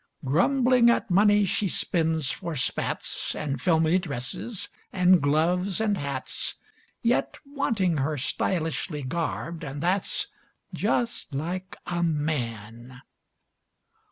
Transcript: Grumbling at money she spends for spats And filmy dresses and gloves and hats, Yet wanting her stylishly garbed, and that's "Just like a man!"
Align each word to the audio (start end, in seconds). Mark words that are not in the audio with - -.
Grumbling 0.25 0.89
at 0.89 1.11
money 1.11 1.45
she 1.45 1.67
spends 1.67 2.31
for 2.31 2.55
spats 2.55 3.35
And 3.35 3.61
filmy 3.61 3.99
dresses 3.99 4.69
and 4.91 5.21
gloves 5.21 5.79
and 5.79 5.95
hats, 5.95 6.55
Yet 7.03 7.37
wanting 7.45 7.97
her 7.97 8.17
stylishly 8.17 9.03
garbed, 9.03 9.63
and 9.63 9.79
that's 9.79 10.25
"Just 10.73 11.35
like 11.35 11.75
a 11.85 12.01
man!" 12.01 13.03